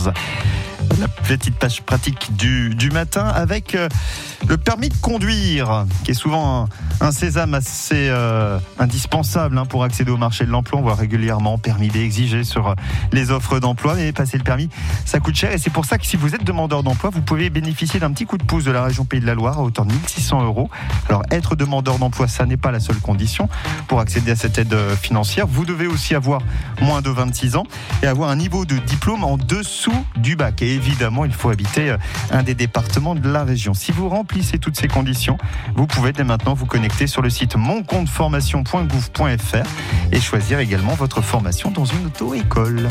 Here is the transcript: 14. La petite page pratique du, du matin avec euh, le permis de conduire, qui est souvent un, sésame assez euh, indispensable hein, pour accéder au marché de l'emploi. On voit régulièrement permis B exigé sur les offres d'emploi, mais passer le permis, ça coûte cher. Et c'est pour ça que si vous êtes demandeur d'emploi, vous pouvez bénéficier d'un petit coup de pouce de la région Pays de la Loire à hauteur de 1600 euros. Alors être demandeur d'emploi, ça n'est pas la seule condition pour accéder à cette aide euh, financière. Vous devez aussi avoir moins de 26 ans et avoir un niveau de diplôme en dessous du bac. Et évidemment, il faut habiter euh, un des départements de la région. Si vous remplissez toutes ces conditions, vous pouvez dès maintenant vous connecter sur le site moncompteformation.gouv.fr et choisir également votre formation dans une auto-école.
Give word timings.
14. 0.00 0.69
La 1.00 1.08
petite 1.08 1.54
page 1.54 1.80
pratique 1.80 2.36
du, 2.36 2.74
du 2.74 2.90
matin 2.90 3.24
avec 3.24 3.74
euh, 3.74 3.88
le 4.46 4.58
permis 4.58 4.90
de 4.90 4.96
conduire, 4.96 5.86
qui 6.04 6.10
est 6.10 6.14
souvent 6.14 6.68
un, 7.00 7.10
sésame 7.10 7.54
assez 7.54 8.08
euh, 8.10 8.58
indispensable 8.78 9.56
hein, 9.56 9.64
pour 9.64 9.82
accéder 9.82 10.10
au 10.10 10.18
marché 10.18 10.44
de 10.44 10.50
l'emploi. 10.50 10.78
On 10.78 10.82
voit 10.82 10.94
régulièrement 10.94 11.56
permis 11.56 11.88
B 11.88 11.96
exigé 11.96 12.44
sur 12.44 12.74
les 13.12 13.30
offres 13.30 13.60
d'emploi, 13.60 13.94
mais 13.94 14.12
passer 14.12 14.36
le 14.36 14.44
permis, 14.44 14.68
ça 15.06 15.20
coûte 15.20 15.36
cher. 15.36 15.52
Et 15.52 15.58
c'est 15.58 15.70
pour 15.70 15.86
ça 15.86 15.96
que 15.96 16.04
si 16.04 16.18
vous 16.18 16.34
êtes 16.34 16.44
demandeur 16.44 16.82
d'emploi, 16.82 17.08
vous 17.08 17.22
pouvez 17.22 17.48
bénéficier 17.48 17.98
d'un 17.98 18.12
petit 18.12 18.26
coup 18.26 18.36
de 18.36 18.44
pouce 18.44 18.64
de 18.64 18.70
la 18.70 18.84
région 18.84 19.06
Pays 19.06 19.20
de 19.20 19.26
la 19.26 19.34
Loire 19.34 19.58
à 19.58 19.62
hauteur 19.62 19.86
de 19.86 19.92
1600 19.92 20.44
euros. 20.44 20.68
Alors 21.08 21.22
être 21.30 21.56
demandeur 21.56 21.98
d'emploi, 21.98 22.28
ça 22.28 22.44
n'est 22.44 22.58
pas 22.58 22.72
la 22.72 22.80
seule 22.80 23.00
condition 23.00 23.48
pour 23.88 24.00
accéder 24.00 24.32
à 24.32 24.36
cette 24.36 24.58
aide 24.58 24.74
euh, 24.74 24.94
financière. 24.96 25.46
Vous 25.46 25.64
devez 25.64 25.86
aussi 25.86 26.14
avoir 26.14 26.42
moins 26.82 27.00
de 27.00 27.08
26 27.08 27.56
ans 27.56 27.64
et 28.02 28.06
avoir 28.06 28.28
un 28.28 28.36
niveau 28.36 28.66
de 28.66 28.76
diplôme 28.76 29.24
en 29.24 29.38
dessous 29.38 30.04
du 30.16 30.36
bac. 30.36 30.60
Et 30.60 30.74
évidemment, 30.74 30.89
il 31.24 31.32
faut 31.32 31.48
habiter 31.50 31.90
euh, 31.90 31.96
un 32.30 32.42
des 32.42 32.54
départements 32.54 33.14
de 33.14 33.28
la 33.28 33.44
région. 33.44 33.74
Si 33.74 33.92
vous 33.92 34.08
remplissez 34.08 34.58
toutes 34.58 34.78
ces 34.78 34.88
conditions, 34.88 35.36
vous 35.74 35.86
pouvez 35.86 36.12
dès 36.12 36.24
maintenant 36.24 36.54
vous 36.54 36.64
connecter 36.66 37.06
sur 37.06 37.22
le 37.22 37.30
site 37.30 37.54
moncompteformation.gouv.fr 37.56 40.12
et 40.12 40.20
choisir 40.20 40.58
également 40.58 40.94
votre 40.94 41.22
formation 41.22 41.70
dans 41.70 41.84
une 41.84 42.06
auto-école. 42.06 42.88